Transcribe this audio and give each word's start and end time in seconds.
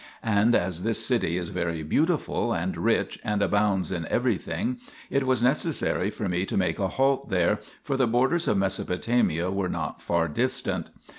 And 0.25 0.55
as 0.55 0.81
this 0.81 1.05
city 1.05 1.37
is 1.37 1.49
very 1.49 1.83
beautiful 1.83 2.53
and 2.53 2.75
rich 2.75 3.19
and 3.23 3.39
abounds 3.43 3.91
in 3.91 4.07
everything, 4.07 4.79
it 5.11 5.27
was 5.27 5.43
necessary 5.43 6.09
for 6.09 6.27
me 6.27 6.43
to 6.47 6.57
make 6.57 6.79
a 6.79 6.87
halt 6.87 7.29
there, 7.29 7.59
for 7.83 7.97
the 7.97 8.07
borders 8.07 8.47
of 8.47 8.57
Mesopotamia 8.57 9.51
were 9.51 9.69
not 9.69 10.01
far 10.01 10.27
distant. 10.27 10.87